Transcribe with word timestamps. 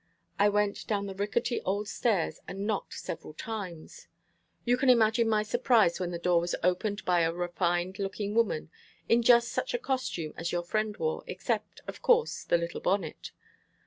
I 0.39 0.49
went 0.49 0.87
down 0.87 1.05
the 1.05 1.13
rickety 1.13 1.61
old 1.61 1.87
stairs 1.87 2.39
and 2.47 2.65
knocked 2.65 2.95
several 2.95 3.35
times. 3.35 4.07
You 4.65 4.75
can 4.75 4.89
imagine 4.89 5.29
my 5.29 5.43
surprise 5.43 5.99
when 5.99 6.09
the 6.09 6.17
door 6.17 6.41
was 6.41 6.55
opened 6.63 7.05
by 7.05 7.19
a 7.21 7.31
refined 7.31 7.99
looking 7.99 8.33
woman, 8.33 8.71
in 9.07 9.21
just 9.21 9.49
such 9.49 9.75
a 9.75 9.77
costume 9.77 10.33
as 10.37 10.51
your 10.51 10.63
friend 10.63 10.97
wore, 10.97 11.23
except, 11.27 11.81
of 11.85 12.01
course, 12.01 12.43
the 12.43 12.57
little 12.57 12.81
bonnet. 12.81 13.29